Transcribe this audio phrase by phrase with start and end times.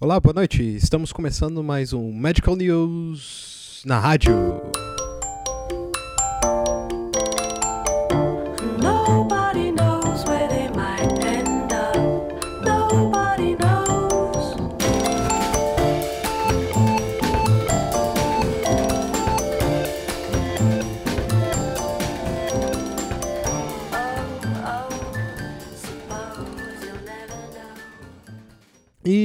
[0.00, 0.62] Olá, boa noite.
[0.62, 4.32] Estamos começando mais um Medical News na rádio.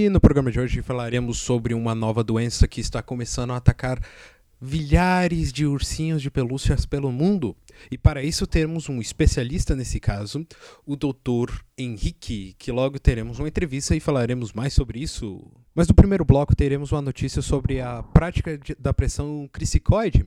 [0.03, 4.01] E no programa de hoje falaremos sobre uma nova doença que está começando a atacar
[4.59, 7.55] milhares de ursinhos de pelúcias pelo mundo.
[7.89, 10.45] E para isso temos um especialista nesse caso,
[10.85, 11.53] o Dr.
[11.77, 15.41] Henrique, que logo teremos uma entrevista e falaremos mais sobre isso.
[15.73, 20.25] Mas no primeiro bloco teremos uma notícia sobre a prática de- da pressão crissicoide.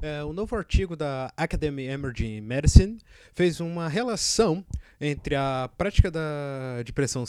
[0.00, 2.98] É, um novo artigo da Academy Emerging Medicine
[3.34, 4.64] fez uma relação
[5.00, 7.24] entre a prática da, de pressão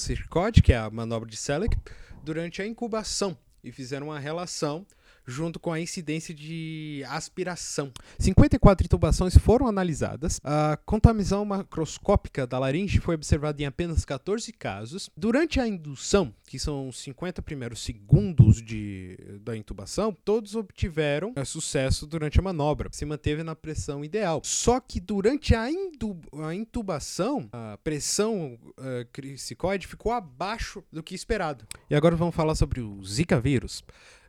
[0.62, 1.76] que é a manobra de Selleck,
[2.24, 3.38] durante a incubação.
[3.64, 4.86] E fizeram uma relação
[5.28, 7.92] junto com a incidência de aspiração.
[8.18, 10.40] 54 intubações foram analisadas.
[10.44, 15.10] A contaminação macroscópica da laringe foi observada em apenas 14 casos.
[15.18, 21.44] Durante a indução, que são os 50 primeiros segundos de, da intubação, todos obtiveram eh,
[21.44, 22.90] sucesso durante a manobra.
[22.94, 24.42] Se manteve na pressão ideal.
[24.46, 31.14] Só que durante a, indu- a intubação, a pressão uh, crissicoide ficou abaixo do que
[31.14, 31.66] esperado.
[31.90, 33.84] E agora vamos falar sobre o Zika vírus.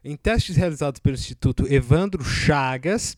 [0.08, 3.14] Em testes realizados pelo Instituto Evandro Chagas,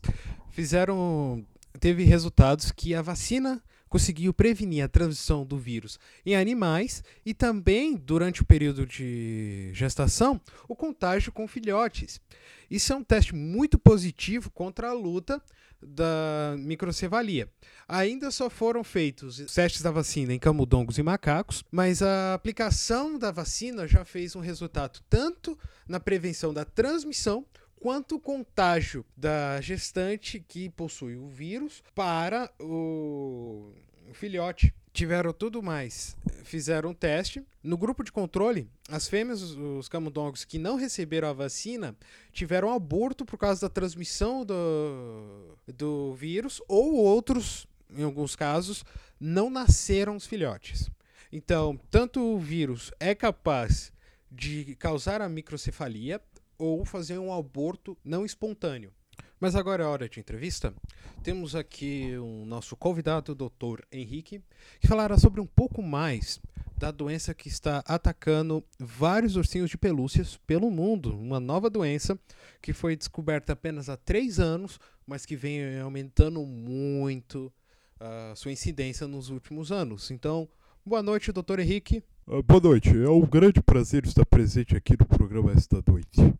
[0.50, 1.46] fizeram
[1.78, 7.94] teve resultados que a vacina conseguiu prevenir a transmissão do vírus em animais e também
[7.94, 12.20] durante o período de gestação o contágio com filhotes.
[12.68, 15.40] Isso é um teste muito positivo contra a luta
[15.82, 17.48] da microcefalia.
[17.88, 23.30] Ainda só foram feitos testes da vacina em camundongos e macacos, mas a aplicação da
[23.30, 25.58] vacina já fez um resultado tanto
[25.88, 27.44] na prevenção da transmissão
[27.80, 33.72] quanto o contágio da gestante que possui o vírus para o
[34.12, 34.74] filhote.
[34.92, 36.16] Tiveram tudo mais.
[36.44, 37.44] Fizeram um teste.
[37.62, 41.96] No grupo de controle, as fêmeas, os camundongos que não receberam a vacina,
[42.32, 48.84] tiveram aborto por causa da transmissão do, do vírus, ou outros, em alguns casos,
[49.18, 50.90] não nasceram os filhotes.
[51.32, 53.92] Então, tanto o vírus é capaz
[54.30, 56.20] de causar a microcefalia
[56.58, 58.92] ou fazer um aborto não espontâneo.
[59.40, 60.74] Mas agora é hora de entrevista.
[61.22, 63.82] Temos aqui o nosso convidado, o Dr.
[63.90, 64.42] Henrique,
[64.78, 66.38] que falará sobre um pouco mais
[66.76, 71.16] da doença que está atacando vários ursinhos de pelúcias pelo mundo.
[71.18, 72.18] Uma nova doença
[72.60, 77.50] que foi descoberta apenas há três anos, mas que vem aumentando muito
[77.98, 80.10] a sua incidência nos últimos anos.
[80.10, 80.46] Então,
[80.84, 81.60] boa noite, Dr.
[81.60, 82.04] Henrique.
[82.26, 86.34] Ah, boa noite, é um grande prazer estar presente aqui no programa esta noite.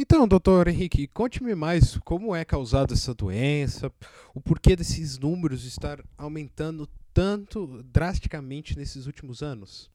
[0.00, 3.92] Então, doutor Henrique, conte-me mais como é causada essa doença,
[4.32, 9.90] o porquê desses números estar aumentando tanto drasticamente nesses últimos anos.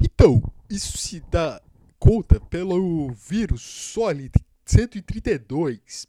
[0.00, 1.60] Então, isso se dá
[1.98, 4.32] conta pelo vírus Solid
[4.64, 6.06] 132,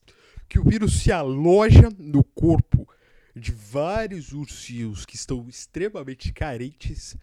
[0.47, 2.87] que o vírus se aloja no corpo
[3.35, 7.17] de vários ursinhos que estão extremamente carentes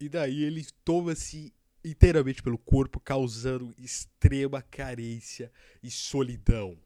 [0.00, 1.52] e daí ele toma-se
[1.84, 5.50] inteiramente pelo corpo, causando extrema carência
[5.82, 6.76] e solidão.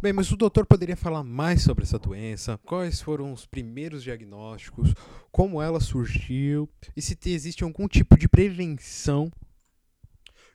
[0.00, 2.58] Bem, mas o doutor poderia falar mais sobre essa doença?
[2.58, 4.92] Quais foram os primeiros diagnósticos?
[5.32, 6.68] Como ela surgiu?
[6.94, 9.32] E se te- existe algum tipo de prevenção?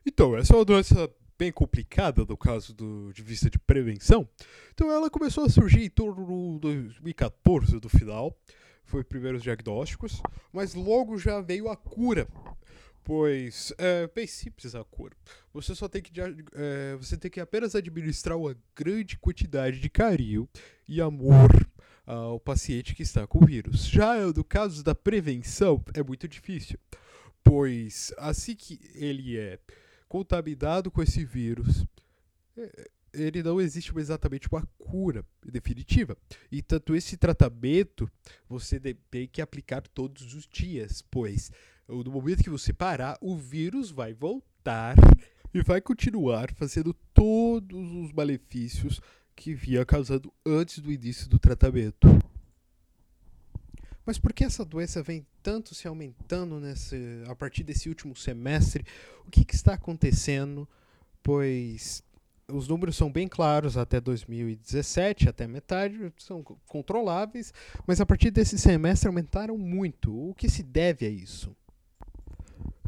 [0.05, 4.29] Então, essa é uma doença bem complicada no caso do, de vista de prevenção.
[4.73, 8.37] Então, ela começou a surgir em torno de 2014, no final.
[8.91, 10.21] Foi primeiros diagnósticos,
[10.51, 12.27] mas logo já veio a cura.
[13.05, 15.15] Pois é bem simples a cura.
[15.53, 20.45] Você só tem que, é, você tem que apenas administrar uma grande quantidade de carinho
[20.89, 21.49] e amor
[22.05, 23.85] ao paciente que está com o vírus.
[23.85, 26.77] Já no caso da prevenção, é muito difícil.
[27.41, 29.57] Pois assim que ele é
[30.09, 31.85] contaminado com esse vírus,
[32.57, 36.17] é, ele não existe exatamente uma cura definitiva.
[36.51, 38.09] E tanto esse tratamento
[38.47, 38.79] você
[39.09, 41.51] tem que aplicar todos os dias, pois
[41.87, 44.95] no momento que você parar, o vírus vai voltar
[45.53, 49.01] e vai continuar fazendo todos os malefícios
[49.35, 52.07] que vinha causando antes do início do tratamento.
[54.05, 56.95] Mas por que essa doença vem tanto se aumentando nesse,
[57.27, 58.85] a partir desse último semestre?
[59.25, 60.67] O que, que está acontecendo?
[61.21, 62.03] Pois
[62.51, 67.53] os números são bem claros até 2017, até metade, são co- controláveis,
[67.87, 70.11] mas a partir desse semestre aumentaram muito.
[70.29, 71.55] O que se deve a isso?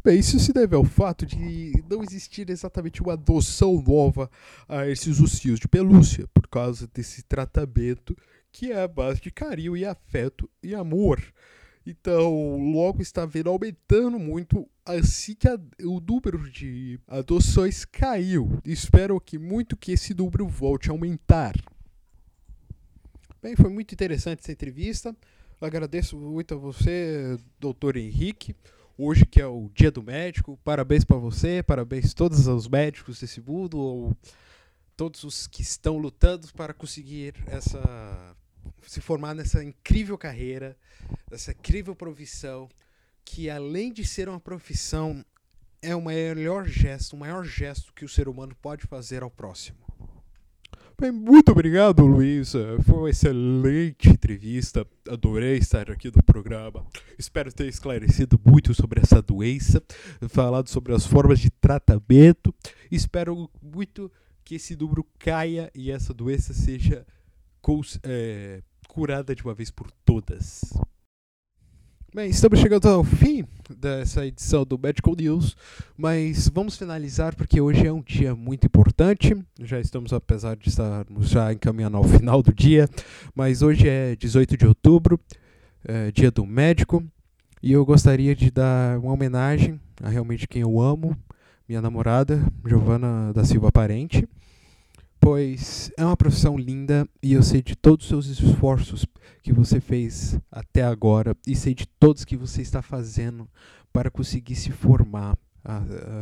[0.04, 4.30] Bem, isso se deve ao fato de não existir exatamente uma adoção nova
[4.68, 8.14] a esses ursinhos de pelúcia, por causa desse tratamento
[8.52, 11.20] que é a base de carinho e afeto e amor.
[11.86, 18.60] Então, logo está vendo aumentando muito assim que a- o número de adoções caiu.
[18.64, 21.54] Espero que muito que esse número volte a aumentar.
[23.42, 25.16] Bem, foi muito interessante essa entrevista.
[25.60, 28.54] Agradeço muito a você, doutor Henrique.
[28.96, 30.58] Hoje que é o dia do médico.
[30.62, 34.16] Parabéns para você, parabéns a todos os médicos desse mundo, ou
[34.96, 38.36] todos os que estão lutando para conseguir essa
[38.86, 40.76] se formar nessa incrível carreira,
[41.30, 42.68] nessa incrível profissão,
[43.24, 45.24] que além de ser uma profissão,
[45.80, 49.84] é o melhor gesto, o maior gesto que o ser humano pode fazer ao próximo.
[50.98, 52.78] Bem, muito obrigado, Luísa.
[52.84, 54.86] Foi uma excelente entrevista.
[55.08, 56.86] Adorei estar aqui no programa.
[57.18, 59.82] Espero ter esclarecido muito sobre essa doença,
[60.28, 62.54] falado sobre as formas de tratamento.
[62.92, 64.10] Espero muito
[64.44, 67.04] que esse número caia e essa doença seja
[68.04, 70.60] é, curada de uma vez por todas.
[72.14, 75.56] Bem, estamos chegando ao fim dessa edição do Medical News,
[75.96, 79.36] mas vamos finalizar porque hoje é um dia muito importante.
[79.58, 82.88] Já estamos, apesar de estarmos já encaminhando ao final do dia,
[83.34, 85.18] mas hoje é 18 de outubro,
[85.84, 87.02] é dia do médico,
[87.60, 91.16] e eu gostaria de dar uma homenagem a realmente quem eu amo,
[91.68, 94.24] minha namorada, Giovana da Silva Parente,
[95.18, 99.04] pois é uma profissão linda e eu sei de todos os seus esforços
[99.42, 103.48] que você fez até agora e sei de todos que você está fazendo
[103.92, 105.36] para conseguir se formar,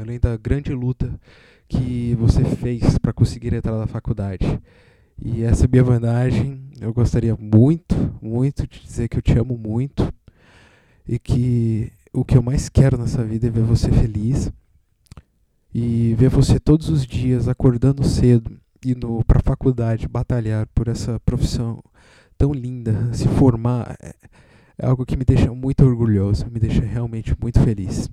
[0.00, 1.18] além da grande luta
[1.68, 4.60] que você fez para conseguir entrar na faculdade.
[5.24, 6.68] E essa é minha vantagem.
[6.80, 10.12] Eu gostaria muito, muito de dizer que eu te amo muito
[11.08, 14.52] e que o que eu mais quero nessa vida é ver você feliz
[15.74, 21.18] e ver você todos os dias acordando cedo, indo para a faculdade, batalhar por essa
[21.20, 21.82] profissão
[22.36, 24.14] tão linda, se formar é,
[24.78, 28.10] é algo que me deixa muito orgulhoso, me deixa realmente muito feliz.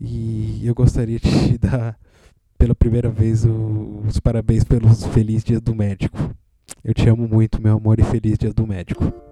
[0.00, 1.98] E eu gostaria de te dar
[2.56, 6.34] pela primeira vez os parabéns pelo feliz dia do médico.
[6.84, 9.29] Eu te amo muito, meu amor, e feliz dia do médico.